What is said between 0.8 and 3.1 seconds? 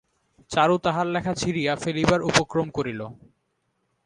তাহার লেখা ছিঁড়িয়া ফেলিবার উপক্রম করিল।